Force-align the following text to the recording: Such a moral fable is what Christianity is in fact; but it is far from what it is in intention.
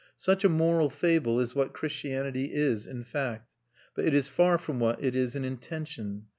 Such 0.17 0.43
a 0.43 0.49
moral 0.49 0.89
fable 0.89 1.39
is 1.39 1.53
what 1.53 1.75
Christianity 1.75 2.45
is 2.51 2.87
in 2.87 3.03
fact; 3.03 3.51
but 3.93 4.03
it 4.03 4.15
is 4.15 4.27
far 4.27 4.57
from 4.57 4.79
what 4.79 5.03
it 5.03 5.15
is 5.15 5.35
in 5.35 5.45
intention. 5.45 6.25